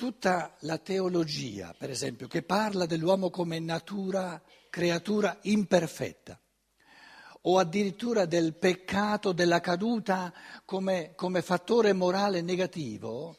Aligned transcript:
tutta 0.00 0.56
la 0.60 0.78
teologia, 0.78 1.74
per 1.76 1.90
esempio, 1.90 2.26
che 2.26 2.40
parla 2.40 2.86
dell'uomo 2.86 3.28
come 3.28 3.58
natura, 3.58 4.42
creatura 4.70 5.36
imperfetta, 5.42 6.40
o 7.42 7.58
addirittura 7.58 8.24
del 8.24 8.54
peccato, 8.54 9.32
della 9.32 9.60
caduta 9.60 10.32
come, 10.64 11.12
come 11.14 11.42
fattore 11.42 11.92
morale 11.92 12.40
negativo, 12.40 13.36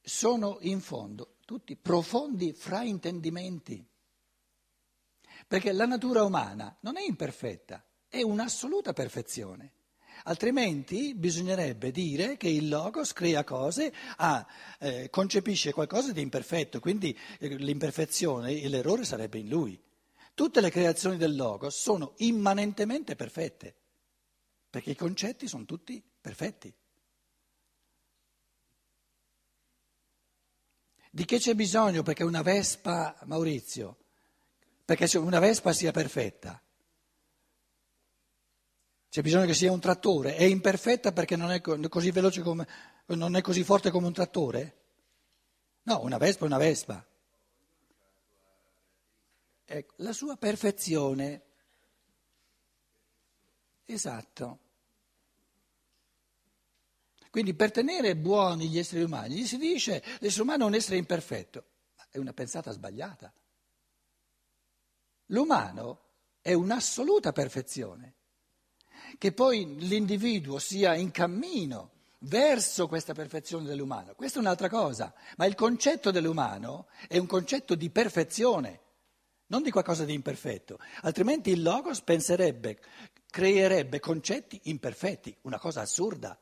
sono 0.00 0.58
in 0.60 0.80
fondo 0.80 1.38
tutti 1.44 1.74
profondi 1.74 2.52
fraintendimenti. 2.52 3.84
Perché 5.48 5.72
la 5.72 5.86
natura 5.86 6.22
umana 6.22 6.76
non 6.82 6.96
è 6.96 7.02
imperfetta, 7.02 7.84
è 8.06 8.22
un'assoluta 8.22 8.92
perfezione. 8.92 9.72
Altrimenti 10.24 11.14
bisognerebbe 11.14 11.90
dire 11.90 12.36
che 12.36 12.48
il 12.48 12.68
logos 12.68 13.12
crea 13.12 13.44
cose, 13.44 13.92
ah, 14.16 14.46
eh, 14.78 15.08
concepisce 15.10 15.72
qualcosa 15.72 16.12
di 16.12 16.20
imperfetto, 16.20 16.80
quindi 16.80 17.16
eh, 17.38 17.56
l'imperfezione 17.56 18.60
e 18.60 18.68
l'errore 18.68 19.04
sarebbe 19.04 19.38
in 19.38 19.48
lui. 19.48 19.80
Tutte 20.34 20.60
le 20.60 20.70
creazioni 20.70 21.16
del 21.16 21.36
logos 21.36 21.78
sono 21.78 22.14
immanentemente 22.18 23.16
perfette, 23.16 23.74
perché 24.70 24.90
i 24.90 24.96
concetti 24.96 25.48
sono 25.48 25.64
tutti 25.64 26.02
perfetti. 26.20 26.72
Di 31.12 31.24
che 31.24 31.38
c'è 31.38 31.54
bisogno 31.54 32.02
perché 32.02 32.22
una 32.22 32.42
vespa, 32.42 33.18
Maurizio, 33.24 33.96
perché 34.84 35.18
una 35.18 35.40
vespa 35.40 35.72
sia 35.72 35.90
perfetta? 35.90 36.62
C'è 39.10 39.22
bisogno 39.22 39.44
che 39.44 39.54
sia 39.54 39.72
un 39.72 39.80
trattore? 39.80 40.36
È 40.36 40.44
imperfetta 40.44 41.10
perché 41.10 41.34
non 41.34 41.50
è 41.50 41.60
così 41.60 42.12
veloce 42.12 42.42
come, 42.42 42.66
non 43.06 43.34
è 43.34 43.40
così 43.40 43.64
forte 43.64 43.90
come 43.90 44.06
un 44.06 44.12
trattore? 44.12 44.76
No, 45.82 46.00
una 46.02 46.16
vespa 46.16 46.44
è 46.44 46.46
una 46.46 46.58
vespa. 46.58 47.04
Ecco, 49.64 49.94
la 49.96 50.12
sua 50.12 50.36
perfezione. 50.36 51.42
Esatto. 53.84 54.58
Quindi 57.30 57.54
per 57.54 57.72
tenere 57.72 58.14
buoni 58.16 58.68
gli 58.68 58.78
esseri 58.78 59.02
umani 59.02 59.36
gli 59.36 59.46
si 59.46 59.56
dice 59.56 60.04
l'essere 60.20 60.42
umano 60.42 60.64
è 60.64 60.66
un 60.68 60.74
essere 60.74 60.98
imperfetto, 60.98 61.64
ma 61.96 62.06
è 62.10 62.18
una 62.18 62.32
pensata 62.32 62.70
sbagliata. 62.70 63.32
L'umano 65.26 66.02
è 66.40 66.52
un'assoluta 66.52 67.32
perfezione, 67.32 68.14
che 69.18 69.32
poi 69.32 69.76
l'individuo 69.78 70.58
sia 70.58 70.94
in 70.94 71.10
cammino 71.10 71.90
verso 72.20 72.86
questa 72.86 73.14
perfezione 73.14 73.66
dell'umano, 73.66 74.14
questa 74.14 74.38
è 74.38 74.42
un'altra 74.42 74.68
cosa, 74.68 75.14
ma 75.36 75.46
il 75.46 75.54
concetto 75.54 76.10
dell'umano 76.10 76.88
è 77.08 77.18
un 77.18 77.26
concetto 77.26 77.74
di 77.74 77.90
perfezione, 77.90 78.80
non 79.46 79.62
di 79.62 79.70
qualcosa 79.70 80.04
di 80.04 80.14
imperfetto, 80.14 80.78
altrimenti 81.02 81.50
il 81.50 81.62
logos 81.62 82.02
penserebbe, 82.02 82.80
creerebbe 83.30 84.00
concetti 84.00 84.60
imperfetti, 84.64 85.36
una 85.42 85.58
cosa 85.58 85.80
assurda. 85.80 86.38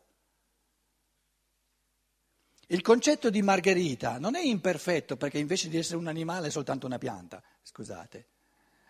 Il 2.71 2.83
concetto 2.83 3.31
di 3.31 3.41
margherita 3.41 4.19
non 4.19 4.35
è 4.35 4.41
imperfetto 4.41 5.17
perché 5.17 5.39
invece 5.39 5.71
di 5.71 5.79
essere 5.79 5.97
un 5.97 6.07
animale 6.07 6.49
è 6.49 6.51
soltanto 6.51 6.85
una 6.85 6.99
pianta, 6.99 7.43
scusate. 7.63 8.27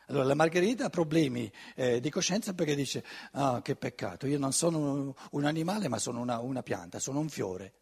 Allora 0.08 0.24
la 0.24 0.34
margherita 0.34 0.86
ha 0.86 0.90
problemi 0.90 1.50
eh, 1.74 2.00
di 2.00 2.08
coscienza 2.08 2.54
perché 2.54 2.74
dice, 2.74 3.04
ah 3.32 3.60
che 3.62 3.76
peccato, 3.76 4.26
io 4.26 4.38
non 4.38 4.52
sono 4.52 5.14
un 5.32 5.44
animale 5.44 5.88
ma 5.88 5.98
sono 5.98 6.20
una, 6.20 6.38
una 6.40 6.62
pianta, 6.62 6.98
sono 6.98 7.20
un 7.20 7.28
fiore. 7.28 7.74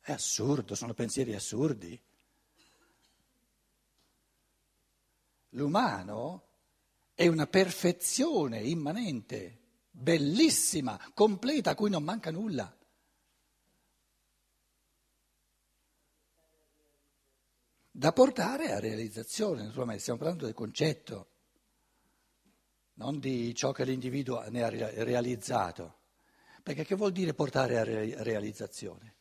È 0.00 0.12
assurdo, 0.12 0.76
sono 0.76 0.94
pensieri 0.94 1.34
assurdi. 1.34 2.00
L'umano 5.50 6.46
è 7.14 7.26
una 7.26 7.48
perfezione 7.48 8.60
immanente, 8.60 9.58
bellissima, 9.90 10.98
completa, 11.14 11.70
a 11.70 11.74
cui 11.74 11.90
non 11.90 12.04
manca 12.04 12.30
nulla. 12.30 12.72
da 17.92 18.12
portare 18.12 18.72
a 18.72 18.80
realizzazione, 18.80 19.62
naturalmente 19.62 20.00
stiamo 20.00 20.18
parlando 20.20 20.46
del 20.46 20.54
concetto, 20.54 21.29
non 22.94 23.18
di 23.18 23.54
ciò 23.54 23.72
che 23.72 23.84
l'individuo 23.84 24.42
ne 24.50 24.62
ha 24.62 24.68
realizzato, 24.68 25.98
perché 26.62 26.84
che 26.84 26.94
vuol 26.94 27.12
dire 27.12 27.34
portare 27.34 27.78
a 27.78 27.84
realizzazione? 28.22 29.14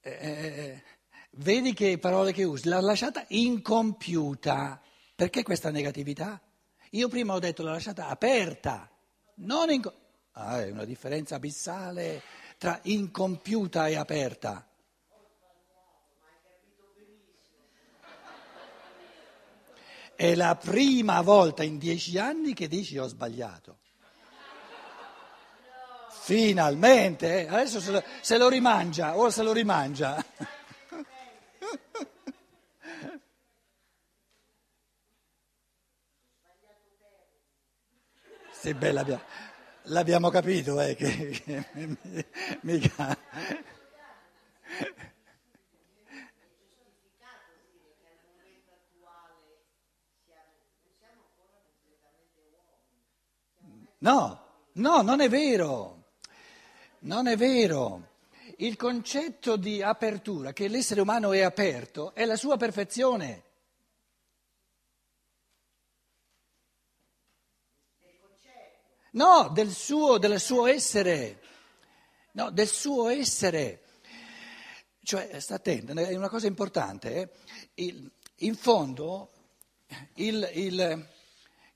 Eh, 0.00 0.10
eh, 0.10 0.46
eh, 0.46 0.82
vedi 1.32 1.74
che 1.74 1.98
parole 1.98 2.32
che 2.32 2.44
usi, 2.44 2.68
l'ha 2.68 2.80
lasciata 2.80 3.24
incompiuta. 3.28 4.80
Perché 5.18 5.42
questa 5.42 5.72
negatività? 5.72 6.40
Io 6.90 7.08
prima 7.08 7.34
ho 7.34 7.40
detto 7.40 7.64
l'ha 7.64 7.72
lasciata 7.72 8.06
aperta, 8.06 8.88
non 9.38 9.68
incompiuta. 9.68 10.06
Ah, 10.34 10.62
è 10.62 10.70
una 10.70 10.84
differenza 10.84 11.34
abissale 11.34 12.22
tra 12.56 12.78
incompiuta 12.84 13.88
e 13.88 13.96
aperta. 13.96 14.64
È 20.14 20.34
la 20.36 20.54
prima 20.54 21.20
volta 21.22 21.64
in 21.64 21.78
dieci 21.78 22.16
anni 22.16 22.54
che 22.54 22.68
dici 22.68 22.96
ho 22.96 23.08
sbagliato. 23.08 23.80
Finalmente, 26.10 27.40
eh? 27.40 27.48
adesso 27.48 27.80
se 27.80 27.90
lo, 27.90 28.04
se 28.20 28.38
lo 28.38 28.48
rimangia, 28.48 29.16
ora 29.16 29.32
se 29.32 29.42
lo 29.42 29.50
rimangia. 29.52 30.24
Sì, 38.60 38.74
beh, 38.74 38.90
l'abbiamo, 38.90 39.22
l'abbiamo 39.84 40.30
capito, 40.30 40.80
eh, 40.80 40.96
che, 40.96 41.30
che 41.44 41.96
mica... 42.62 43.16
No, 53.98 54.40
no, 54.72 55.02
non 55.02 55.20
è 55.20 55.28
vero. 55.28 56.14
Non 57.00 57.28
è 57.28 57.36
vero. 57.36 58.08
Il 58.56 58.76
concetto 58.76 59.56
di 59.56 59.82
apertura, 59.82 60.52
che 60.52 60.66
l'essere 60.66 61.00
umano 61.00 61.32
è 61.32 61.42
aperto, 61.42 62.12
è 62.12 62.24
la 62.24 62.34
sua 62.36 62.56
perfezione. 62.56 63.44
No, 69.12 69.50
del 69.52 69.70
suo, 69.70 70.18
del 70.18 70.40
suo 70.40 70.66
essere. 70.66 71.40
No, 72.32 72.50
del 72.50 72.68
suo 72.68 73.08
essere. 73.08 73.82
Cioè, 75.02 75.40
sta 75.40 75.54
attento, 75.54 75.92
è 75.92 76.14
una 76.14 76.28
cosa 76.28 76.46
importante. 76.46 77.14
Eh? 77.14 77.30
Il, 77.84 78.10
in 78.36 78.54
fondo, 78.54 79.30
il, 80.14 80.50
il, 80.54 81.08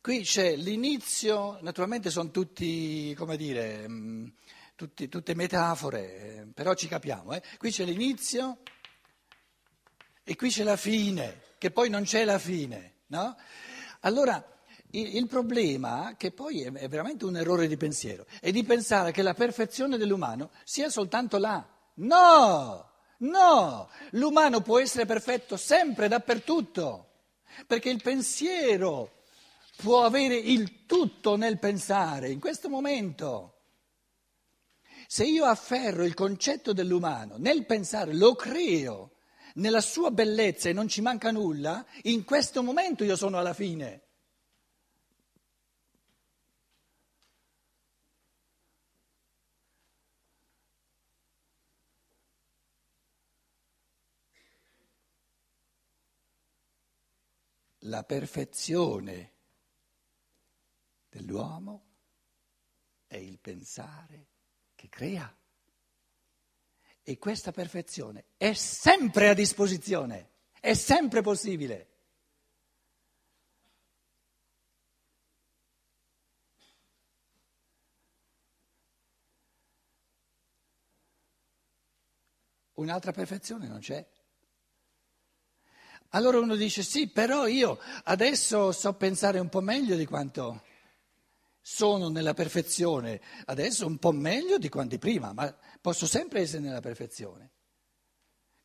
qui 0.00 0.20
c'è 0.22 0.56
l'inizio, 0.56 1.58
naturalmente 1.62 2.10
sono 2.10 2.30
tutti, 2.30 3.14
come 3.14 3.36
dire... 3.36 3.88
Mm, 3.88 4.26
tutti, 4.82 5.08
tutte 5.08 5.34
metafore, 5.34 6.40
eh, 6.40 6.46
però 6.52 6.74
ci 6.74 6.88
capiamo. 6.88 7.34
Eh? 7.34 7.42
Qui 7.56 7.70
c'è 7.70 7.84
l'inizio 7.84 8.62
e 10.24 10.34
qui 10.34 10.50
c'è 10.50 10.64
la 10.64 10.76
fine, 10.76 11.40
che 11.58 11.70
poi 11.70 11.88
non 11.88 12.02
c'è 12.02 12.24
la 12.24 12.38
fine. 12.38 12.94
No? 13.06 13.36
Allora, 14.00 14.44
il, 14.92 15.16
il, 15.16 15.26
problema, 15.26 16.14
che 16.16 16.32
poi 16.32 16.62
è, 16.62 16.72
è 16.72 16.88
veramente 16.88 17.24
un 17.24 17.36
errore 17.36 17.66
di 17.66 17.76
pensiero, 17.76 18.26
è 18.40 18.50
di 18.50 18.64
pensare 18.64 19.12
che 19.12 19.22
la 19.22 19.34
perfezione 19.34 19.96
dell'umano 19.96 20.50
sia 20.64 20.88
soltanto 20.88 21.38
là. 21.38 21.66
No! 21.94 22.90
No! 23.18 23.88
L'umano 24.10 24.60
può 24.60 24.78
essere 24.80 25.06
perfetto 25.06 25.56
sempre, 25.56 26.08
dappertutto, 26.08 27.10
perché 27.66 27.90
il 27.90 28.02
pensiero 28.02 29.22
può 29.76 30.04
avere 30.04 30.36
il 30.36 30.86
tutto 30.86 31.36
nel 31.36 31.58
pensare, 31.58 32.30
in 32.30 32.40
questo 32.40 32.68
momento. 32.68 33.48
Se 35.06 35.24
io 35.24 35.44
afferro 35.44 36.04
il 36.04 36.14
concetto 36.14 36.72
dell'umano 36.72 37.34
nel 37.36 37.66
pensare, 37.66 38.14
lo 38.14 38.34
creo 38.34 39.12
nella 39.54 39.80
sua 39.80 40.10
bellezza 40.10 40.68
e 40.68 40.72
non 40.72 40.88
ci 40.88 41.00
manca 41.00 41.30
nulla, 41.30 41.84
in 42.02 42.24
questo 42.24 42.62
momento 42.62 43.04
io 43.04 43.16
sono 43.16 43.38
alla 43.38 43.52
fine. 43.52 44.02
La 57.84 58.04
perfezione 58.04 59.32
dell'uomo 61.08 61.86
è 63.06 63.16
il 63.16 63.38
pensare 63.38 64.26
che 64.74 64.88
crea. 64.88 65.36
E 67.04 67.18
questa 67.18 67.50
perfezione 67.50 68.26
è 68.36 68.52
sempre 68.52 69.28
a 69.28 69.34
disposizione, 69.34 70.30
è 70.60 70.74
sempre 70.74 71.20
possibile. 71.20 71.88
Un'altra 82.74 83.12
perfezione 83.12 83.66
non 83.66 83.80
c'è. 83.80 84.08
Allora 86.14 86.38
uno 86.38 86.56
dice 86.56 86.82
sì, 86.82 87.08
però 87.08 87.46
io 87.46 87.78
adesso 88.04 88.70
so 88.72 88.92
pensare 88.94 89.38
un 89.38 89.48
po' 89.48 89.62
meglio 89.62 89.96
di 89.96 90.04
quanto 90.04 90.62
sono 91.60 92.08
nella 92.08 92.34
perfezione, 92.34 93.20
adesso 93.46 93.86
un 93.86 93.96
po' 93.98 94.12
meglio 94.12 94.58
di 94.58 94.68
quanto 94.68 94.98
prima, 94.98 95.32
ma 95.32 95.56
posso 95.80 96.06
sempre 96.06 96.40
essere 96.40 96.60
nella 96.60 96.80
perfezione. 96.80 97.50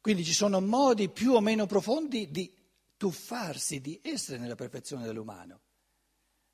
Quindi 0.01 0.25
ci 0.25 0.33
sono 0.33 0.59
modi 0.59 1.09
più 1.09 1.33
o 1.33 1.39
meno 1.39 1.65
profondi 1.67 2.31
di 2.31 2.53
tuffarsi, 2.97 3.79
di 3.79 3.99
essere 4.03 4.39
nella 4.39 4.55
perfezione 4.55 5.05
dell'umano. 5.05 5.61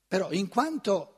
Però 0.06 0.30
in 0.30 0.46
quanto 0.46 1.10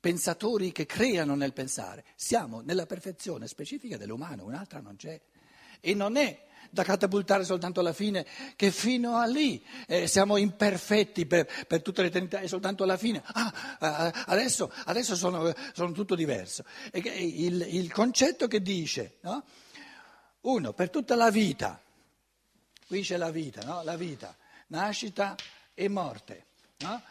pensatori 0.00 0.72
che 0.72 0.86
creano 0.86 1.34
nel 1.34 1.52
pensare, 1.52 2.06
siamo 2.16 2.60
nella 2.60 2.86
perfezione 2.86 3.48
specifica 3.48 3.98
dell'umano, 3.98 4.44
un'altra 4.44 4.80
non 4.80 4.96
c'è. 4.96 5.20
E 5.78 5.94
non 5.94 6.16
è 6.16 6.48
da 6.70 6.84
catapultare 6.84 7.44
soltanto 7.44 7.80
alla 7.80 7.92
fine, 7.92 8.24
che 8.54 8.70
fino 8.70 9.16
a 9.16 9.26
lì 9.26 9.62
eh, 9.86 10.06
siamo 10.06 10.36
imperfetti 10.36 11.26
per, 11.26 11.46
per, 11.66 11.82
tutta 11.82 12.02
l'eternità 12.02 12.38
e 12.38 12.48
soltanto 12.48 12.84
alla 12.84 12.96
fine. 12.96 13.22
Ah, 13.24 13.52
ah 13.78 14.12
adesso, 14.26 14.72
adesso 14.84 15.16
sono, 15.16 15.52
sono, 15.72 15.92
tutto 15.92 16.14
diverso. 16.14 16.64
Il, 16.92 17.66
il, 17.70 17.92
concetto 17.92 18.46
che 18.46 18.62
dice, 18.62 19.16
no? 19.22 19.44
uno, 20.42 20.72
per 20.72 20.90
tutta 20.90 21.16
la 21.16 21.30
vita, 21.30 21.80
qui 22.86 23.02
c'è 23.02 23.16
la 23.16 23.30
vita, 23.30 23.62
no? 23.62 23.82
la 23.82 23.96
vita, 23.96 24.34
nascita 24.68 25.34
e 25.74 25.88
morte. 25.88 26.46
No? 26.78 27.02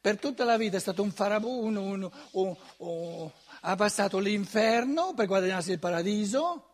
Per 0.00 0.18
tutta 0.18 0.44
la 0.44 0.58
vita 0.58 0.76
è 0.76 0.80
stato 0.80 1.02
un 1.02 1.12
farabuno, 1.12 1.80
un, 1.80 2.10
un, 2.32 2.56
un, 2.78 3.30
ha 3.60 3.76
passato 3.76 4.18
l'inferno 4.18 5.14
per 5.14 5.26
guadagnarsi 5.26 5.70
il 5.70 5.78
paradiso 5.78 6.73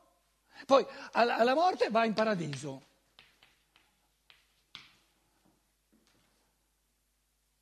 poi 0.67 0.87
alla, 1.13 1.55
morte 1.55 1.89
va 1.91 2.05
in 2.05 2.15
paradiso. 2.15 2.89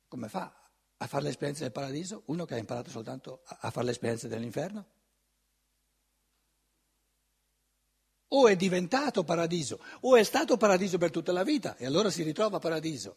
Come 0.07 0.27
fa 0.27 0.53
a 0.97 1.07
fare 1.07 1.23
l'esperienza 1.23 1.63
del 1.63 1.71
paradiso 1.71 2.23
uno 2.25 2.45
che 2.45 2.55
ha 2.55 2.57
imparato 2.57 2.89
soltanto 2.89 3.41
a 3.45 3.69
fare 3.69 3.85
l'esperienza 3.85 4.27
dell'inferno? 4.27 4.85
O 8.31 8.47
è 8.47 8.55
diventato 8.55 9.23
paradiso, 9.23 9.79
o 10.01 10.15
è 10.15 10.23
stato 10.23 10.55
paradiso 10.57 10.99
per 10.99 11.09
tutta 11.09 11.31
la 11.31 11.43
vita 11.43 11.75
e 11.77 11.85
allora 11.85 12.11
si 12.11 12.21
ritrova 12.21 12.59
paradiso. 12.59 13.15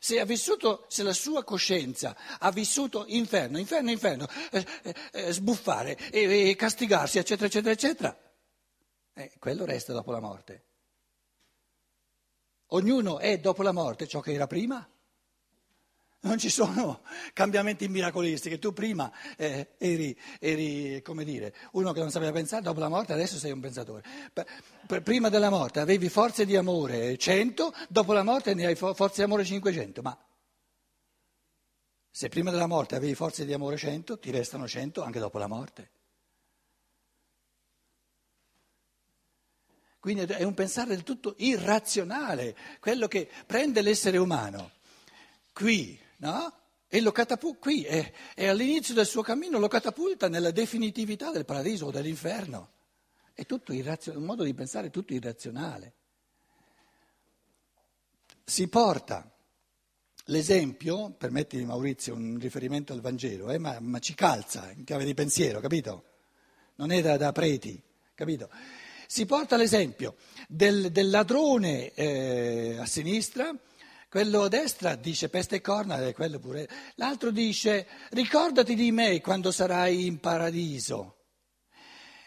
Se, 0.00 0.24
vissuto, 0.24 0.84
se 0.88 1.04
la 1.04 1.12
sua 1.12 1.44
coscienza 1.44 2.16
ha 2.38 2.50
vissuto 2.50 3.04
inferno, 3.06 3.58
inferno, 3.58 3.90
inferno, 3.90 4.26
eh, 4.50 4.66
eh, 4.82 4.94
eh 5.12 5.32
sbuffare 5.32 5.96
e, 6.10 6.50
e 6.50 6.56
castigarsi, 6.56 7.18
eccetera, 7.18 7.46
eccetera, 7.46 7.72
eccetera, 7.72 8.27
eh, 9.18 9.32
quello 9.38 9.64
resta 9.64 9.92
dopo 9.92 10.12
la 10.12 10.20
morte. 10.20 10.64
Ognuno 12.68 13.18
è 13.18 13.38
dopo 13.38 13.62
la 13.62 13.72
morte 13.72 14.06
ciò 14.06 14.20
che 14.20 14.32
era 14.32 14.46
prima. 14.46 14.88
Non 16.20 16.38
ci 16.38 16.50
sono 16.50 17.02
cambiamenti 17.32 17.88
miracolisti, 17.88 18.48
che 18.48 18.58
tu 18.58 18.72
prima 18.72 19.10
eh, 19.36 19.74
eri, 19.78 20.16
eri, 20.38 21.02
come 21.02 21.24
dire, 21.24 21.54
uno 21.72 21.92
che 21.92 22.00
non 22.00 22.10
sapeva 22.10 22.32
pensare, 22.32 22.62
dopo 22.62 22.78
la 22.80 22.88
morte 22.88 23.12
adesso 23.12 23.38
sei 23.38 23.50
un 23.50 23.60
pensatore. 23.60 24.02
Prima 25.02 25.28
della 25.28 25.50
morte 25.50 25.80
avevi 25.80 26.08
forze 26.08 26.44
di 26.44 26.56
amore 26.56 27.16
100, 27.16 27.72
dopo 27.88 28.12
la 28.12 28.22
morte 28.22 28.54
ne 28.54 28.66
hai 28.66 28.76
forze 28.76 29.14
di 29.16 29.22
amore 29.22 29.44
500, 29.44 30.02
ma 30.02 30.16
se 32.10 32.28
prima 32.28 32.50
della 32.50 32.66
morte 32.66 32.96
avevi 32.96 33.14
forze 33.14 33.44
di 33.44 33.52
amore 33.52 33.76
100, 33.76 34.18
ti 34.18 34.30
restano 34.30 34.66
100 34.66 35.02
anche 35.02 35.18
dopo 35.18 35.38
la 35.38 35.46
morte. 35.46 35.90
Quindi 40.00 40.32
è 40.32 40.44
un 40.44 40.54
pensare 40.54 40.90
del 40.90 41.02
tutto 41.02 41.34
irrazionale, 41.38 42.56
quello 42.80 43.08
che 43.08 43.28
prende 43.46 43.82
l'essere 43.82 44.16
umano 44.16 44.76
qui, 45.58 45.98
no? 46.18 46.52
E 46.86 47.00
lo 47.00 47.10
catapulta 47.10 47.58
qui, 47.58 47.82
e, 47.82 48.14
e 48.34 48.46
all'inizio 48.46 48.94
del 48.94 49.06
suo 49.06 49.22
cammino 49.22 49.58
lo 49.58 49.66
catapulta 49.66 50.28
nella 50.28 50.52
definitività 50.52 51.32
del 51.32 51.44
paradiso 51.44 51.86
o 51.86 51.90
dell'inferno. 51.90 52.70
È 53.34 53.44
tutto 53.44 53.72
irrazionale, 53.72 54.20
un 54.22 54.28
modo 54.28 54.44
di 54.44 54.54
pensare 54.54 54.90
tutto 54.90 55.12
irrazionale. 55.12 55.94
Si 58.44 58.68
porta 58.68 59.30
l'esempio, 60.26 61.10
permettimi 61.10 61.64
Maurizio 61.64 62.14
un 62.14 62.38
riferimento 62.38 62.92
al 62.92 63.00
Vangelo, 63.00 63.50
eh, 63.50 63.58
ma, 63.58 63.78
ma, 63.80 63.98
ci 63.98 64.14
calza 64.14 64.70
in 64.70 64.84
chiave 64.84 65.04
di 65.04 65.14
pensiero, 65.14 65.60
capito? 65.60 66.04
Non 66.76 66.88
da, 67.02 67.16
da 67.16 67.32
preti, 67.32 67.82
capito? 68.14 68.48
Si 69.10 69.24
porta 69.24 69.56
l'esempio 69.56 70.16
del, 70.46 70.92
del 70.92 71.08
ladrone 71.08 71.94
eh, 71.94 72.76
a 72.78 72.84
sinistra, 72.84 73.56
quello 74.06 74.42
a 74.42 74.48
destra 74.48 74.96
dice 74.96 75.30
peste 75.30 75.56
e 75.56 75.60
corna, 75.62 76.06
e 76.06 76.12
quello 76.12 76.38
pure. 76.38 76.68
L'altro 76.96 77.30
dice 77.30 77.86
ricordati 78.10 78.74
di 78.74 78.92
me 78.92 79.22
quando 79.22 79.50
sarai 79.50 80.04
in 80.04 80.20
paradiso. 80.20 81.20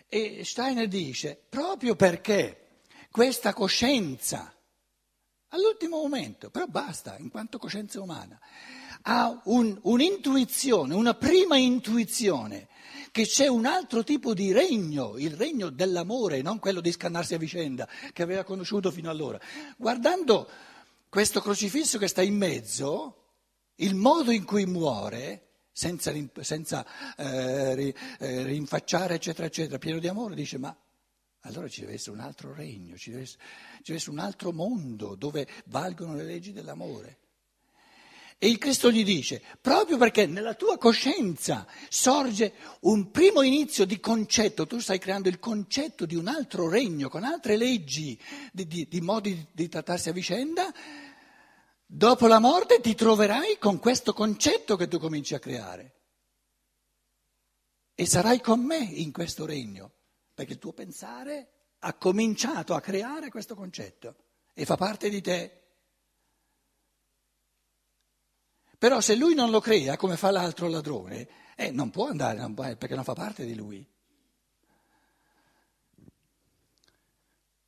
E 0.08 0.44
Steiner 0.44 0.88
dice 0.88 1.40
proprio 1.48 1.96
perché 1.96 2.80
questa 3.12 3.54
coscienza, 3.54 4.52
all'ultimo 5.50 5.98
momento, 5.98 6.50
però 6.50 6.66
basta, 6.66 7.16
in 7.20 7.30
quanto 7.30 7.60
coscienza 7.60 8.02
umana, 8.02 8.40
ha 9.04 9.40
un, 9.46 9.78
un'intuizione, 9.84 10.96
una 10.96 11.14
prima 11.14 11.58
intuizione 11.58 12.70
che 13.12 13.26
c'è 13.26 13.48
un 13.48 13.66
altro 13.66 14.04
tipo 14.04 14.34
di 14.34 14.54
regno, 14.54 15.18
il 15.18 15.36
regno 15.36 15.70
dell'amore, 15.70 16.42
non 16.42 16.60
quello 16.60 16.80
di 16.80 16.92
scannarsi 16.92 17.34
a 17.34 17.38
vicenda 17.38 17.88
che 18.14 18.24
aveva 18.24 18.44
conosciuto 18.44 18.90
fino 18.90 19.10
allora. 19.10 19.40
Guardando 19.78 20.50
questo 21.10 21.42
crocifisso 21.42 21.98
che 21.98 22.08
sta 22.08 22.22
in 22.22 22.38
mezzo, 22.38 23.18
il 23.76 23.96
modo 23.96 24.32
in 24.32 24.46
cui 24.46 24.66
muore, 24.66 25.50
senza, 25.74 26.14
senza 26.40 26.86
eh, 27.18 27.94
eh, 28.20 28.44
rinfacciare, 28.44 29.16
eccetera, 29.16 29.48
eccetera, 29.48 29.78
pieno 29.78 30.00
di 30.00 30.08
amore, 30.08 30.36
dice 30.36 30.58
ma 30.58 30.76
allora 31.42 31.68
ci 31.68 31.82
deve 31.82 31.94
essere 31.94 32.16
un 32.16 32.22
altro 32.22 32.54
regno, 32.54 32.96
ci 32.96 33.10
deve 33.10 33.24
essere, 33.24 33.44
ci 33.78 33.92
deve 33.92 33.98
essere 33.98 34.12
un 34.12 34.20
altro 34.20 34.54
mondo 34.54 35.16
dove 35.16 35.48
valgono 35.66 36.16
le 36.16 36.24
leggi 36.24 36.54
dell'amore. 36.54 37.18
E 38.44 38.50
il 38.50 38.58
Cristo 38.58 38.90
gli 38.90 39.04
dice, 39.04 39.40
proprio 39.62 39.98
perché 39.98 40.26
nella 40.26 40.56
tua 40.56 40.80
coscienza 40.80 41.68
sorge 41.90 42.54
un 42.82 43.12
primo 43.12 43.44
inizio 43.44 43.86
di 43.86 44.00
concetto, 44.00 44.66
tu 44.66 44.80
stai 44.80 44.98
creando 44.98 45.30
il 45.30 45.38
concetto 45.38 46.08
di 46.08 46.16
un 46.16 46.26
altro 46.26 46.68
regno, 46.68 47.08
con 47.08 47.24
altre 47.24 47.56
leggi, 47.56 48.20
di, 48.52 48.66
di, 48.66 48.88
di 48.88 49.00
modi 49.00 49.46
di 49.52 49.70
trattarsi 49.70 50.10
a 50.10 50.12
vicenda, 50.12 50.74
dopo 51.86 52.26
la 52.26 52.40
morte 52.40 52.82
ti 52.82 52.96
troverai 52.96 53.60
con 53.60 53.78
questo 53.78 54.12
concetto 54.12 54.76
che 54.76 54.88
tu 54.88 54.98
cominci 54.98 55.36
a 55.36 55.40
creare. 55.40 56.00
E 57.94 58.08
sarai 58.08 58.42
con 58.42 58.66
me 58.66 58.80
in 58.80 59.12
questo 59.12 59.46
regno, 59.46 59.92
perché 60.34 60.54
il 60.54 60.58
tuo 60.58 60.74
pensare 60.74 61.76
ha 61.78 61.94
cominciato 61.94 62.74
a 62.74 62.82
creare 62.82 63.30
questo 63.30 63.54
concetto 63.54 64.16
e 64.56 64.66
fa 64.66 64.78
parte 64.78 65.10
di 65.10 65.22
te. 65.22 65.61
Però 68.82 69.00
se 69.00 69.16
lui 69.16 69.36
non 69.36 69.52
lo 69.52 69.60
crea, 69.60 69.96
come 69.96 70.18
fa 70.18 70.32
l'altro 70.32 70.68
ladrone, 70.68 71.54
eh, 71.56 71.70
non 71.70 71.92
può 71.92 72.08
andare, 72.08 72.40
non 72.40 72.56
può, 72.56 72.64
perché 72.76 72.96
non 72.96 73.04
fa 73.04 73.14
parte 73.14 73.46
di 73.46 73.54
lui. 73.54 73.88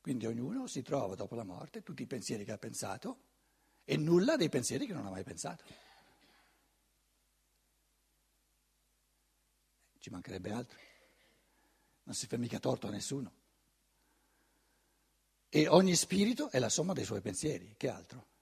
Quindi 0.00 0.26
ognuno 0.26 0.66
si 0.66 0.82
trova 0.82 1.14
dopo 1.14 1.36
la 1.36 1.44
morte 1.44 1.84
tutti 1.84 2.02
i 2.02 2.08
pensieri 2.08 2.44
che 2.44 2.50
ha 2.50 2.58
pensato 2.58 3.20
e 3.84 3.96
nulla 3.96 4.34
dei 4.34 4.48
pensieri 4.48 4.88
che 4.88 4.92
non 4.92 5.06
ha 5.06 5.10
mai 5.10 5.22
pensato. 5.22 5.62
Ci 10.00 10.10
mancherebbe 10.10 10.50
altro. 10.50 10.78
Non 12.02 12.16
si 12.16 12.26
fa 12.26 12.36
mica 12.38 12.58
torto 12.58 12.88
a 12.88 12.90
nessuno. 12.90 13.32
E 15.48 15.68
ogni 15.68 15.94
spirito 15.94 16.50
è 16.50 16.58
la 16.58 16.68
somma 16.68 16.92
dei 16.92 17.04
suoi 17.04 17.20
pensieri, 17.20 17.74
che 17.76 17.88
altro? 17.88 18.32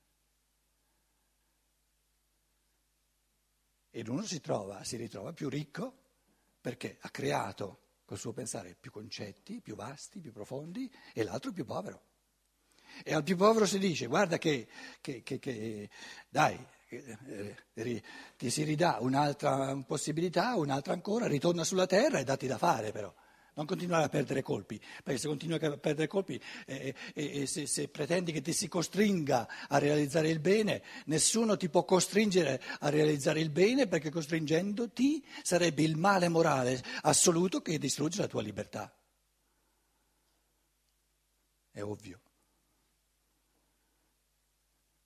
Ed 3.92 4.08
uno 4.08 4.22
si, 4.22 4.40
trova, 4.40 4.82
si 4.84 4.96
ritrova 4.96 5.32
più 5.32 5.50
ricco 5.50 5.94
perché 6.60 6.96
ha 7.00 7.10
creato 7.10 7.80
col 8.06 8.18
suo 8.18 8.32
pensare 8.32 8.74
più 8.78 8.90
concetti, 8.90 9.60
più 9.60 9.74
vasti, 9.76 10.18
più 10.18 10.32
profondi, 10.32 10.90
e 11.12 11.22
l'altro 11.22 11.52
più 11.52 11.64
povero. 11.64 12.02
E 13.04 13.14
al 13.14 13.22
più 13.22 13.36
povero 13.36 13.66
si 13.66 13.78
dice, 13.78 14.06
guarda 14.06 14.38
che, 14.38 14.66
che, 15.00 15.22
che, 15.22 15.38
che 15.38 15.90
dai, 16.28 16.58
eh, 16.88 18.02
ti 18.36 18.50
si 18.50 18.62
ridà 18.64 18.98
un'altra 19.00 19.76
possibilità, 19.86 20.56
un'altra 20.56 20.94
ancora, 20.94 21.26
ritorna 21.26 21.62
sulla 21.62 21.86
terra 21.86 22.18
e 22.18 22.24
datti 22.24 22.46
da 22.46 22.58
fare 22.58 22.92
però. 22.92 23.14
Non 23.54 23.66
continuare 23.66 24.04
a 24.04 24.08
perdere 24.08 24.40
colpi, 24.40 24.80
perché 25.04 25.20
se 25.20 25.28
continui 25.28 25.58
a 25.62 25.76
perdere 25.76 26.06
colpi 26.06 26.40
e 26.64 26.94
eh, 27.14 27.40
eh, 27.42 27.46
se, 27.46 27.66
se, 27.66 27.88
pretendi 27.88 28.32
che 28.32 28.40
ti 28.40 28.54
si 28.54 28.66
costringa 28.66 29.68
a 29.68 29.76
realizzare 29.76 30.30
il 30.30 30.40
bene, 30.40 30.82
nessuno 31.06 31.58
ti 31.58 31.68
può 31.68 31.84
costringere 31.84 32.62
a 32.80 32.88
realizzare 32.88 33.40
il 33.40 33.50
bene 33.50 33.86
perché 33.88 34.10
costringendoti 34.10 35.22
sarebbe 35.42 35.82
il 35.82 35.96
male 35.96 36.28
morale 36.28 36.82
assoluto 37.02 37.60
che 37.60 37.78
distrugge 37.78 38.20
la 38.22 38.26
tua 38.26 38.40
libertà. 38.40 38.90
È 41.70 41.82
ovvio 41.82 42.20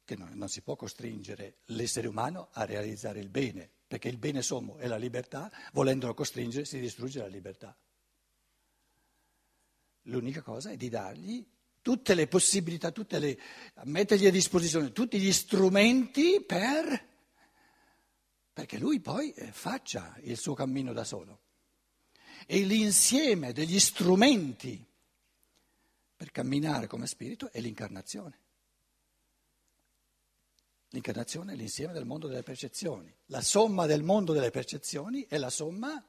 che 0.05 0.15
non, 0.15 0.31
non 0.35 0.49
si 0.49 0.63
può 0.63 0.77
costringere 0.77 1.57
l'essere 1.67 2.07
umano 2.07 2.51
a 2.53 2.65
realizzare 2.65 3.19
il 3.19 3.29
bene, 3.29 3.69
perché 3.89 4.09
il 4.09 4.19
bene 4.19 4.41
sommo 4.41 4.77
è 4.77 4.87
la 4.87 4.97
libertà, 4.97 5.51
volendolo 5.73 6.15
costringere 6.15 6.65
si 6.65 6.79
distrugge 6.79 7.19
la 7.19 7.27
libertà. 7.27 7.77
L'unica 10.09 10.43
cosa 10.43 10.71
è 10.71 10.77
di 10.77 10.89
dargli 10.89 11.45
tutte 11.87 12.15
le 12.15 12.27
possibilità, 12.27 12.91
tutte 12.91 13.21
le, 13.21 13.39
mettergli 13.85 14.27
a 14.27 14.31
disposizione 14.33 14.91
tutti 14.91 15.21
gli 15.21 15.33
strumenti 15.33 16.43
per, 16.45 17.09
perché 18.53 18.77
lui 18.77 18.99
poi 18.99 19.33
eh, 19.33 19.53
faccia 19.53 20.17
il 20.23 20.37
suo 20.37 20.55
cammino 20.55 20.93
da 20.93 21.05
solo. 21.05 21.43
E 22.45 22.65
l'insieme 22.65 23.53
degli 23.53 23.79
strumenti 23.79 24.85
per 26.17 26.33
camminare 26.33 26.89
come 26.89 27.07
spirito 27.07 27.53
è 27.53 27.61
l'incarnazione. 27.61 28.41
L'incarnazione 30.89 31.53
è 31.53 31.57
l'insieme 31.57 31.93
del 31.93 32.05
mondo 32.05 32.27
delle 32.27 32.43
percezioni. 32.43 33.15
La 33.27 33.43
somma 33.43 33.87
del 33.87 34.03
mondo 34.03 34.33
delle 34.33 34.51
percezioni 34.51 35.27
è 35.29 35.39
la 35.39 35.51
somma 35.51 36.05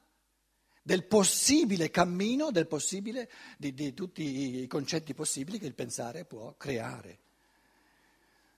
del 0.88 1.04
possibile 1.04 1.90
cammino, 1.90 2.50
del 2.50 2.66
possibile, 2.66 3.28
di, 3.58 3.74
di 3.74 3.92
tutti 3.92 4.62
i 4.62 4.66
concetti 4.66 5.12
possibili 5.12 5.58
che 5.58 5.66
il 5.66 5.74
pensare 5.74 6.24
può 6.24 6.54
creare, 6.56 7.18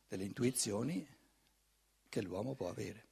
delle 0.07 0.23
intuizioni 0.23 1.05
che 2.09 2.23
l'uomo 2.23 2.55
può 2.55 2.69
avere. 2.69 3.07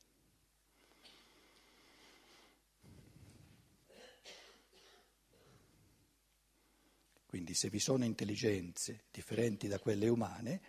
Quindi 7.26 7.54
se 7.54 7.70
vi 7.70 7.80
sono 7.80 8.04
intelligenze 8.04 9.06
differenti 9.10 9.66
da 9.66 9.80
quelle 9.80 10.06
umane, 10.06 10.60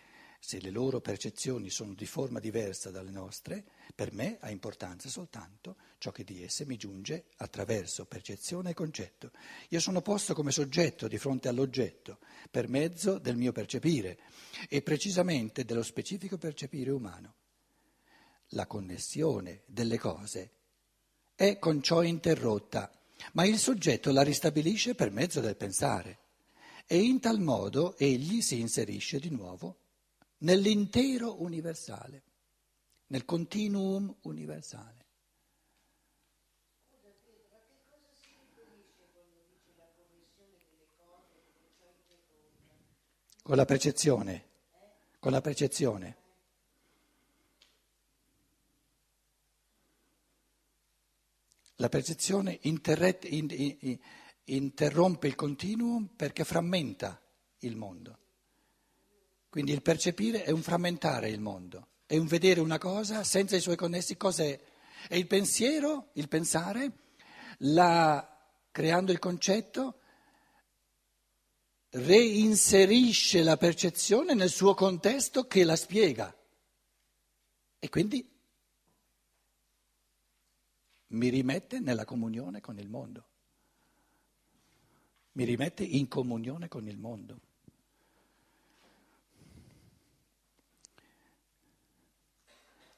se 0.42 0.58
le 0.58 0.70
loro 0.70 1.00
percezioni 1.00 1.68
sono 1.68 1.92
di 1.92 2.06
forma 2.06 2.40
diversa 2.40 2.90
dalle 2.90 3.10
nostre, 3.10 3.62
per 3.94 4.12
me 4.14 4.38
ha 4.40 4.50
importanza 4.50 5.10
soltanto 5.10 5.76
ciò 5.98 6.10
che 6.12 6.24
di 6.24 6.42
esse 6.42 6.64
mi 6.64 6.78
giunge 6.78 7.26
attraverso 7.36 8.06
percezione 8.06 8.70
e 8.70 8.74
concetto. 8.74 9.32
Io 9.68 9.80
sono 9.80 10.00
posto 10.00 10.32
come 10.32 10.50
soggetto 10.50 11.08
di 11.08 11.18
fronte 11.18 11.48
all'oggetto 11.48 12.18
per 12.50 12.68
mezzo 12.68 13.18
del 13.18 13.36
mio 13.36 13.52
percepire 13.52 14.18
e 14.70 14.80
precisamente 14.80 15.66
dello 15.66 15.82
specifico 15.82 16.38
percepire 16.38 16.90
umano. 16.90 17.34
La 18.54 18.66
connessione 18.66 19.62
delle 19.66 19.98
cose 19.98 20.52
è 21.34 21.58
con 21.58 21.82
ciò 21.82 22.02
interrotta, 22.02 22.90
ma 23.34 23.44
il 23.44 23.58
soggetto 23.58 24.10
la 24.10 24.22
ristabilisce 24.22 24.94
per 24.94 25.10
mezzo 25.10 25.40
del 25.40 25.56
pensare 25.56 26.18
e 26.86 26.98
in 26.98 27.20
tal 27.20 27.40
modo 27.40 27.96
egli 27.98 28.40
si 28.40 28.58
inserisce 28.58 29.20
di 29.20 29.28
nuovo 29.28 29.79
nell'intero 30.40 31.42
universale, 31.42 32.22
nel 33.06 33.24
continuum 33.24 34.14
universale. 34.22 34.98
Con 43.42 43.56
la 43.56 43.64
percezione, 43.64 44.48
con 45.18 45.32
la 45.32 45.40
percezione. 45.40 46.18
La 51.76 51.88
percezione 51.88 52.60
interrompe 54.44 55.26
il 55.26 55.34
continuum 55.34 56.06
perché 56.14 56.44
frammenta 56.44 57.20
il 57.60 57.74
mondo. 57.74 58.18
Quindi 59.50 59.72
il 59.72 59.82
percepire 59.82 60.44
è 60.44 60.52
un 60.52 60.62
frammentare 60.62 61.28
il 61.28 61.40
mondo, 61.40 61.88
è 62.06 62.16
un 62.16 62.26
vedere 62.26 62.60
una 62.60 62.78
cosa 62.78 63.24
senza 63.24 63.56
i 63.56 63.60
suoi 63.60 63.74
connessi 63.74 64.16
cos'è. 64.16 64.58
E 65.08 65.18
il 65.18 65.26
pensiero, 65.26 66.10
il 66.14 66.28
pensare, 66.28 66.92
la, 67.58 68.48
creando 68.70 69.10
il 69.10 69.18
concetto, 69.18 69.98
reinserisce 71.90 73.42
la 73.42 73.56
percezione 73.56 74.34
nel 74.34 74.50
suo 74.50 74.74
contesto 74.74 75.48
che 75.48 75.64
la 75.64 75.74
spiega. 75.74 76.32
E 77.80 77.88
quindi 77.88 78.24
mi 81.08 81.28
rimette 81.28 81.80
nella 81.80 82.04
comunione 82.04 82.60
con 82.60 82.78
il 82.78 82.88
mondo, 82.88 83.28
mi 85.32 85.42
rimette 85.42 85.82
in 85.82 86.06
comunione 86.06 86.68
con 86.68 86.86
il 86.86 86.98
mondo. 86.98 87.40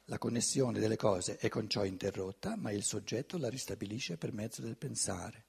La 0.07 0.19
connessione 0.19 0.81
delle 0.81 0.97
cose 0.97 1.37
è 1.37 1.49
con 1.49 1.69
ciò 1.69 1.85
interrotta, 1.85 2.57
ma 2.57 2.71
il 2.73 2.83
soggetto 2.83 3.39
la 3.39 3.49
ristabilisce 3.49 4.17
per 4.17 4.33
mezzo 4.33 4.61
del 4.61 4.77
pensare. 4.77 5.45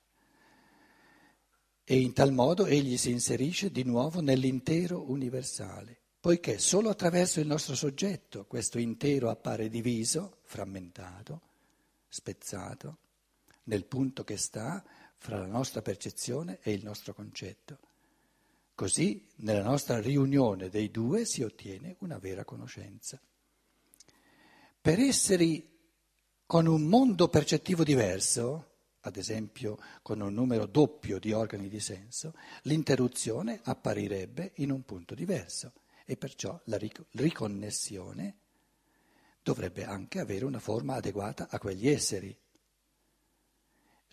E 1.83 1.99
in 1.99 2.13
tal 2.13 2.31
modo 2.31 2.65
egli 2.65 2.97
si 2.97 3.09
inserisce 3.09 3.71
di 3.71 3.83
nuovo 3.83 4.21
nell'intero 4.21 5.09
universale, 5.09 5.99
poiché 6.19 6.59
solo 6.59 6.89
attraverso 6.89 7.39
il 7.39 7.47
nostro 7.47 7.75
soggetto 7.75 8.45
questo 8.45 8.79
intero 8.79 9.29
appare 9.29 9.69
diviso, 9.69 10.37
frammentato, 10.43 11.41
spezzato, 12.07 12.97
nel 13.63 13.85
punto 13.85 14.23
che 14.23 14.37
sta 14.37 14.83
fra 15.17 15.39
la 15.39 15.47
nostra 15.47 15.81
percezione 15.81 16.59
e 16.61 16.71
il 16.71 16.83
nostro 16.83 17.13
concetto. 17.13 17.79
Così 18.75 19.27
nella 19.37 19.63
nostra 19.63 19.99
riunione 19.99 20.69
dei 20.69 20.89
due 20.91 21.25
si 21.25 21.43
ottiene 21.43 21.95
una 21.99 22.17
vera 22.17 22.45
conoscenza. 22.45 23.19
Per 24.83 24.99
essere 24.99 25.63
con 26.45 26.65
un 26.65 26.81
mondo 26.81 27.29
percettivo 27.29 27.85
diverso, 27.85 28.71
ad 28.99 29.15
esempio 29.15 29.77
con 30.01 30.19
un 30.19 30.33
numero 30.33 30.65
doppio 30.65 31.19
di 31.19 31.31
organi 31.31 31.69
di 31.69 31.79
senso, 31.79 32.33
l'interruzione 32.63 33.61
apparirebbe 33.63 34.51
in 34.55 34.71
un 34.71 34.83
punto 34.83 35.15
diverso 35.15 35.71
e 36.03 36.17
perciò 36.17 36.59
la 36.65 36.77
riconnessione 37.11 38.35
dovrebbe 39.41 39.85
anche 39.85 40.19
avere 40.19 40.43
una 40.43 40.59
forma 40.59 40.95
adeguata 40.95 41.47
a 41.49 41.59
quegli 41.59 41.87
esseri. 41.87 42.37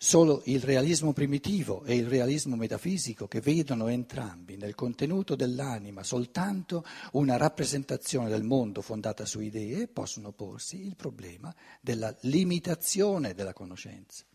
Solo 0.03 0.41
il 0.45 0.63
realismo 0.63 1.13
primitivo 1.13 1.83
e 1.83 1.95
il 1.95 2.07
realismo 2.07 2.55
metafisico, 2.55 3.27
che 3.27 3.39
vedono 3.39 3.87
entrambi 3.87 4.57
nel 4.57 4.73
contenuto 4.73 5.35
dell'anima 5.35 6.01
soltanto 6.01 6.83
una 7.11 7.37
rappresentazione 7.37 8.27
del 8.27 8.41
mondo 8.41 8.81
fondata 8.81 9.25
su 9.25 9.41
idee, 9.41 9.87
possono 9.87 10.31
porsi 10.31 10.83
il 10.83 10.95
problema 10.95 11.53
della 11.79 12.17
limitazione 12.21 13.35
della 13.35 13.53
conoscenza. 13.53 14.25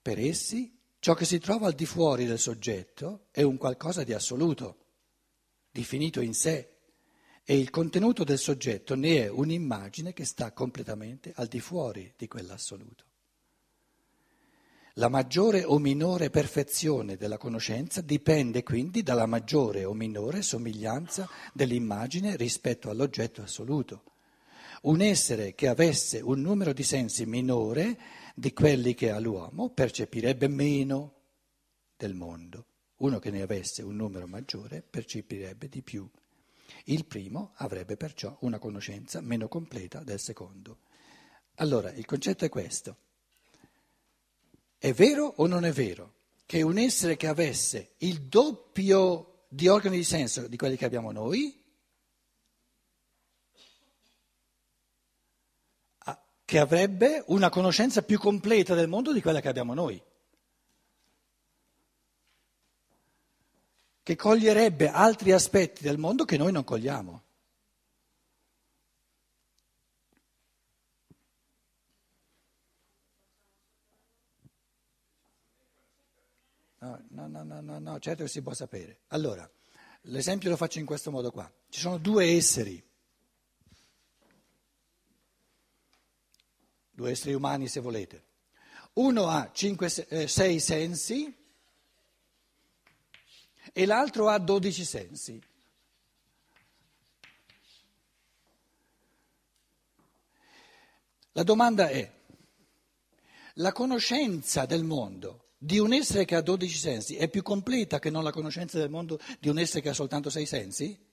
Per 0.00 0.18
essi, 0.18 0.74
ciò 0.98 1.12
che 1.12 1.26
si 1.26 1.38
trova 1.40 1.66
al 1.66 1.74
di 1.74 1.84
fuori 1.84 2.24
del 2.24 2.38
soggetto 2.38 3.26
è 3.32 3.42
un 3.42 3.58
qualcosa 3.58 4.02
di 4.02 4.14
assoluto, 4.14 4.86
di 5.70 5.84
finito 5.84 6.22
in 6.22 6.32
sé, 6.32 6.79
e 7.50 7.58
il 7.58 7.70
contenuto 7.70 8.22
del 8.22 8.38
soggetto 8.38 8.94
ne 8.94 9.24
è 9.24 9.28
un'immagine 9.28 10.12
che 10.12 10.24
sta 10.24 10.52
completamente 10.52 11.32
al 11.34 11.48
di 11.48 11.58
fuori 11.58 12.12
di 12.16 12.28
quell'assoluto. 12.28 13.04
La 14.94 15.08
maggiore 15.08 15.64
o 15.64 15.80
minore 15.80 16.30
perfezione 16.30 17.16
della 17.16 17.38
conoscenza 17.38 18.02
dipende 18.02 18.62
quindi 18.62 19.02
dalla 19.02 19.26
maggiore 19.26 19.84
o 19.84 19.94
minore 19.94 20.42
somiglianza 20.42 21.28
dell'immagine 21.52 22.36
rispetto 22.36 22.88
all'oggetto 22.88 23.42
assoluto. 23.42 24.04
Un 24.82 25.00
essere 25.00 25.56
che 25.56 25.66
avesse 25.66 26.20
un 26.20 26.40
numero 26.40 26.72
di 26.72 26.84
sensi 26.84 27.26
minore 27.26 27.98
di 28.36 28.52
quelli 28.52 28.94
che 28.94 29.10
ha 29.10 29.18
l'uomo 29.18 29.70
percepirebbe 29.70 30.46
meno 30.46 31.14
del 31.96 32.14
mondo. 32.14 32.66
Uno 32.98 33.18
che 33.18 33.32
ne 33.32 33.42
avesse 33.42 33.82
un 33.82 33.96
numero 33.96 34.28
maggiore 34.28 34.84
percepirebbe 34.88 35.68
di 35.68 35.82
più. 35.82 36.08
Il 36.84 37.04
primo 37.04 37.52
avrebbe 37.56 37.96
perciò 37.96 38.36
una 38.40 38.58
conoscenza 38.58 39.20
meno 39.20 39.48
completa 39.48 40.02
del 40.02 40.20
secondo. 40.20 40.78
Allora, 41.56 41.90
il 41.92 42.06
concetto 42.06 42.44
è 42.44 42.48
questo. 42.48 42.96
È 44.78 44.92
vero 44.92 45.34
o 45.36 45.46
non 45.46 45.64
è 45.64 45.72
vero 45.72 46.14
che 46.46 46.62
un 46.62 46.78
essere 46.78 47.16
che 47.16 47.26
avesse 47.26 47.92
il 47.98 48.22
doppio 48.22 49.44
di 49.48 49.68
organi 49.68 49.96
di 49.96 50.04
senso 50.04 50.48
di 50.48 50.56
quelli 50.56 50.76
che 50.76 50.86
abbiamo 50.86 51.12
noi, 51.12 51.58
che 56.44 56.58
avrebbe 56.58 57.22
una 57.28 57.48
conoscenza 57.48 58.02
più 58.02 58.18
completa 58.18 58.74
del 58.74 58.88
mondo 58.88 59.12
di 59.12 59.20
quella 59.20 59.40
che 59.40 59.46
abbiamo 59.46 59.72
noi? 59.72 60.02
Che 64.02 64.16
coglierebbe 64.16 64.90
altri 64.90 65.32
aspetti 65.32 65.82
del 65.82 65.98
mondo 65.98 66.24
che 66.24 66.36
noi 66.36 66.52
non 66.52 66.64
cogliamo. 66.64 67.22
No, 76.82 76.98
no, 77.10 77.28
no, 77.44 77.60
no, 77.60 77.78
no, 77.78 77.98
certo 77.98 78.22
che 78.22 78.28
si 78.30 78.40
può 78.40 78.54
sapere. 78.54 79.00
Allora, 79.08 79.48
l'esempio 80.02 80.48
lo 80.48 80.56
faccio 80.56 80.78
in 80.78 80.86
questo 80.86 81.10
modo 81.10 81.30
qua. 81.30 81.50
Ci 81.68 81.78
sono 81.78 81.98
due 81.98 82.24
esseri, 82.24 82.82
due 86.90 87.10
esseri 87.10 87.34
umani 87.34 87.68
se 87.68 87.80
volete. 87.80 88.24
Uno 88.94 89.28
ha 89.28 89.50
cinque, 89.52 89.92
eh, 90.08 90.26
sei 90.26 90.58
sensi 90.58 91.39
e 93.72 93.86
l'altro 93.86 94.28
ha 94.28 94.38
dodici 94.38 94.84
sensi. 94.84 95.40
La 101.32 101.42
domanda 101.42 101.88
è, 101.88 102.10
la 103.54 103.72
conoscenza 103.72 104.66
del 104.66 104.84
mondo 104.84 105.50
di 105.62 105.78
un 105.78 105.92
essere 105.92 106.24
che 106.24 106.36
ha 106.36 106.40
12 106.40 106.76
sensi 106.76 107.16
è 107.16 107.28
più 107.28 107.42
completa 107.42 107.98
che 107.98 108.08
non 108.08 108.24
la 108.24 108.32
conoscenza 108.32 108.78
del 108.78 108.88
mondo 108.88 109.18
di 109.38 109.48
un 109.50 109.58
essere 109.58 109.82
che 109.82 109.90
ha 109.90 109.92
soltanto 109.92 110.30
6 110.30 110.46
sensi? 110.46 111.08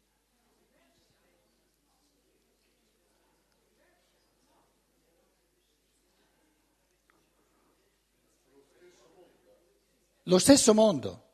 Lo 10.23 10.39
stesso 10.39 10.73
mondo. 10.73 11.26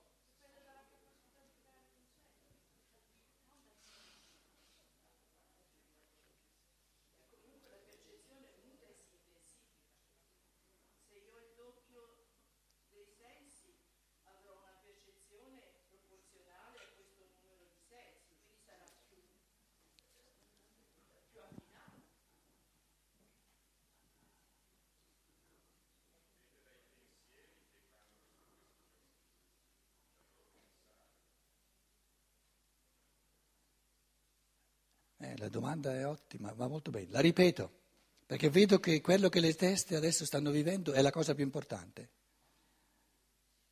La 35.37 35.49
domanda 35.49 35.93
è 35.93 36.05
ottima, 36.05 36.53
va 36.53 36.67
molto 36.67 36.91
bene. 36.91 37.07
La 37.09 37.19
ripeto, 37.19 37.71
perché 38.25 38.49
vedo 38.49 38.79
che 38.79 39.01
quello 39.01 39.29
che 39.29 39.39
le 39.39 39.53
teste 39.55 39.95
adesso 39.95 40.25
stanno 40.25 40.51
vivendo 40.51 40.93
è 40.93 41.01
la 41.01 41.11
cosa 41.11 41.33
più 41.33 41.43
importante. 41.43 42.09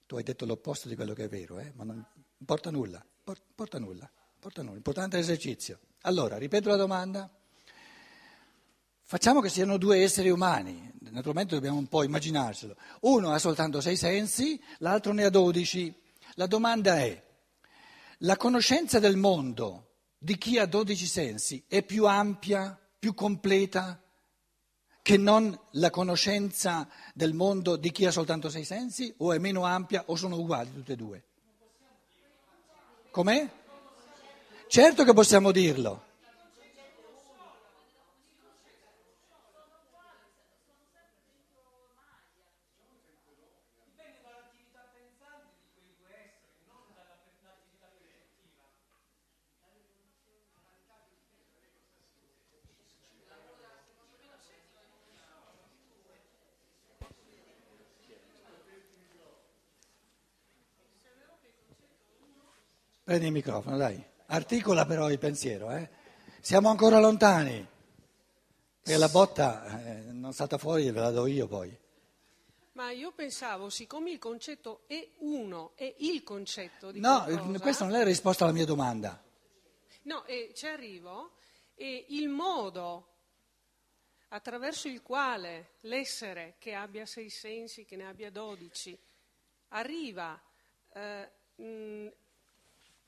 Tu 0.06 0.16
hai 0.18 0.24
detto 0.24 0.46
l'opposto 0.46 0.88
di 0.88 0.96
quello 0.96 1.14
che 1.14 1.26
è 1.26 1.28
vero, 1.30 1.60
eh? 1.60 1.72
ma 1.76 1.84
non 1.84 2.06
porta 2.46 2.70
nulla, 2.70 3.04
porta, 3.24 3.44
porta 3.56 3.80
nulla, 3.80 4.10
porta 4.40 4.62
nulla. 4.62 4.74
L'importante 4.74 5.18
è 5.18 5.20
l'esercizio. 5.20 5.80
Allora, 6.02 6.38
ripeto 6.38 6.70
la 6.70 6.76
domanda. 6.76 7.30
Facciamo 9.04 9.42
che 9.42 9.50
siano 9.50 9.78
due 9.78 10.04
esseri 10.04 10.30
umani, 10.30 10.92
naturalmente 11.10 11.56
dobbiamo 11.56 11.78
un 11.78 11.88
po' 11.88 12.04
immaginarcelo. 12.04 12.76
Uno 13.02 13.32
ha 13.32 13.40
soltanto 13.40 13.82
sei 13.82 13.98
sensi, 13.98 14.62
l'altro 14.78 15.12
ne 15.12 15.26
ha 15.26 15.30
dodici. 15.30 15.94
La 16.36 16.48
domanda 16.48 16.98
è, 16.98 17.22
la 18.20 18.38
conoscenza 18.38 19.00
del 19.00 19.18
mondo 19.18 19.91
di 20.24 20.38
chi 20.38 20.60
ha 20.60 20.68
dodici 20.68 21.08
sensi 21.08 21.64
è 21.68 21.82
più 21.82 22.06
ampia, 22.06 22.80
più 23.00 23.16
completa 23.16 24.00
che 25.02 25.18
non 25.18 25.60
la 25.72 25.90
conoscenza 25.90 26.88
del 27.16 27.34
mondo 27.34 27.76
di 27.76 27.92
chi 27.92 28.06
ha 28.06 28.12
soltanto 28.12 28.48
sei 28.48 28.64
sensi 28.64 29.12
o 29.18 29.34
è 29.34 29.40
meno 29.40 29.64
ampia 29.64 30.04
o 30.06 30.16
sono 30.16 30.38
uguali 30.38 30.72
tutte 30.72 30.94
e 30.94 30.96
due? 30.96 31.24
Com'è? 33.10 33.50
Certo 34.68 35.04
che 35.04 35.14
possiamo 35.14 35.52
dirlo. 35.52 36.10
Prendi 63.12 63.28
il 63.28 63.34
microfono, 63.34 63.76
dai. 63.76 64.02
Articola 64.28 64.86
però 64.86 65.12
il 65.12 65.20
pensiero, 65.20 65.70
eh. 65.70 65.90
Siamo 66.40 66.70
ancora 66.70 66.98
lontani. 66.98 67.68
E 68.84 68.98
la 68.98 69.10
botta 69.10 69.84
eh, 69.84 70.12
non 70.14 70.32
salta 70.32 70.58
fuori, 70.58 70.90
ve 70.92 71.00
la 71.02 71.12
do 71.12 71.26
io 71.26 71.46
poi. 71.46 71.78
Ma 72.72 72.92
io 72.92 73.12
pensavo, 73.12 73.70
siccome 73.70 74.12
il 74.12 74.18
concetto 74.18 74.84
è 74.88 75.06
uno, 75.18 75.74
è 75.76 75.94
il 75.98 76.24
concetto 76.24 76.90
di 76.90 77.02
No, 77.02 77.24
qualcosa, 77.26 77.60
questa 77.60 77.84
non 77.84 77.96
è 77.96 77.98
la 77.98 78.06
risposta 78.06 78.46
alla 78.46 78.54
mia 78.54 78.64
domanda. 78.64 79.22
No, 80.04 80.24
e 80.24 80.54
ci 80.56 80.68
arrivo, 80.68 81.32
e 81.76 82.06
il 82.12 82.30
modo 82.30 83.08
attraverso 84.30 84.88
il 84.88 85.02
quale 85.02 85.72
l'essere 85.82 86.56
che 86.60 86.74
abbia 86.76 87.06
sei 87.06 87.30
sensi, 87.30 87.84
che 87.84 87.98
ne 87.98 88.08
abbia 88.08 88.32
dodici, 88.32 88.98
arriva 89.68 90.42
eh, 90.94 91.30
mh, 91.56 92.08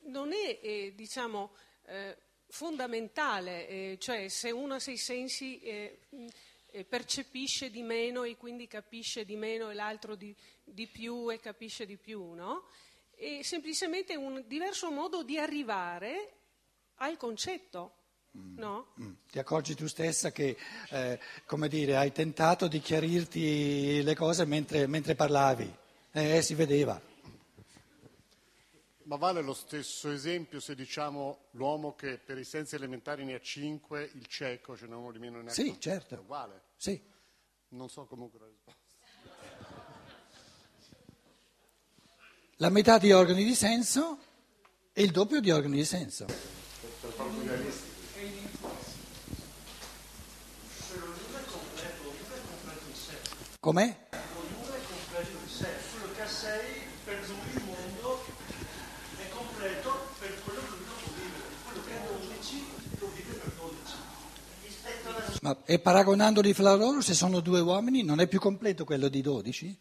non 0.05 0.31
è, 0.33 0.59
eh, 0.61 0.93
diciamo, 0.95 1.51
eh, 1.85 2.17
fondamentale, 2.47 3.67
eh, 3.67 3.97
cioè 3.99 4.27
se 4.27 4.51
uno 4.51 4.75
ha 4.75 4.79
sei 4.79 4.97
sensi 4.97 5.59
eh, 5.61 5.99
percepisce 6.87 7.69
di 7.69 7.83
meno 7.83 8.23
e 8.23 8.35
quindi 8.35 8.67
capisce 8.67 9.25
di 9.25 9.35
meno 9.35 9.69
e 9.69 9.73
l'altro 9.73 10.15
di, 10.15 10.35
di 10.63 10.87
più 10.87 11.31
e 11.31 11.39
capisce 11.39 11.85
di 11.85 11.97
più, 11.97 12.33
no? 12.33 12.65
È 13.15 13.41
semplicemente 13.43 14.15
un 14.15 14.43
diverso 14.47 14.89
modo 14.91 15.23
di 15.23 15.37
arrivare 15.37 16.33
al 16.95 17.17
concetto. 17.17 17.97
Mm, 18.35 18.57
no? 18.57 18.93
Mm. 18.99 19.13
Ti 19.29 19.37
accorgi 19.37 19.75
tu 19.75 19.85
stessa 19.85 20.31
che, 20.31 20.57
eh, 20.89 21.19
come 21.45 21.67
dire, 21.67 21.95
hai 21.95 22.11
tentato 22.11 22.67
di 22.67 22.79
chiarirti 22.79 24.01
le 24.01 24.15
cose 24.15 24.45
mentre, 24.45 24.87
mentre 24.87 25.13
parlavi, 25.13 25.71
eh, 26.11 26.41
si 26.41 26.55
vedeva. 26.55 26.99
Ma 29.03 29.17
vale 29.17 29.41
lo 29.41 29.53
stesso 29.53 30.09
esempio 30.11 30.59
se 30.59 30.75
diciamo 30.75 31.47
l'uomo 31.51 31.93
che 31.95 32.17
per 32.17 32.37
i 32.37 32.45
sensi 32.45 32.75
elementari 32.75 33.25
ne 33.25 33.35
ha 33.35 33.39
cinque, 33.39 34.09
il 34.13 34.25
cieco 34.27 34.77
ce 34.77 34.87
n'è 34.87 34.95
uno 34.95 35.11
di 35.11 35.19
meno 35.19 35.41
ne 35.41 35.49
ha 35.49 35.53
Sì, 35.53 35.77
certo. 35.79 36.15
È 36.15 36.19
uguale? 36.19 36.61
Sì. 36.77 37.01
Non 37.69 37.89
so 37.89 38.05
comunque 38.05 38.39
la 38.39 38.47
risposta. 38.47 38.81
La 42.57 42.69
metà 42.69 42.97
di 42.97 43.11
organi 43.11 43.43
di 43.43 43.55
senso 43.55 44.19
e 44.93 45.03
il 45.03 45.11
doppio 45.11 45.41
di 45.41 45.51
organi 45.51 45.77
di 45.77 45.85
senso. 45.85 46.27
Com'è? 53.59 54.07
Ognuno 54.11 54.73
è 54.73 54.79
completo 54.87 55.37
di 55.43 55.49
sé, 55.49 55.67
quello 55.91 56.13
che 56.13 56.21
ha 56.21 56.27
sei 56.27 56.81
per 57.05 57.19
lui 57.27 57.49
il 57.53 57.63
mondo 57.63 58.25
è 59.17 59.29
completo 59.29 60.07
per 60.19 60.43
quello 60.43 60.59
che 60.59 60.67
lui 60.67 60.85
non 60.85 60.95
può 61.01 61.13
vivere, 61.13 61.49
quello 61.63 61.83
che 61.85 61.93
ha 61.93 62.17
12 62.19 62.65
lo 62.99 63.07
vive 63.15 63.33
per 63.33 63.51
12. 63.53 63.93
Ma 65.43 65.57
e 65.65 65.77
paragonandoli 65.77 66.53
fra 66.53 66.73
loro, 66.73 67.01
se 67.01 67.13
sono 67.13 67.41
due 67.41 67.59
uomini, 67.59 68.01
non 68.01 68.21
è 68.21 68.27
più 68.27 68.39
completo 68.39 68.85
quello 68.85 69.09
di 69.09 69.19
12? 69.19 69.77